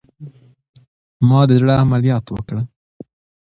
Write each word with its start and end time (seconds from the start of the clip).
ما 1.27 1.41
د 1.49 1.51
زړه 1.61 1.73
عملیات 1.83 2.25
وکړه 2.31 2.61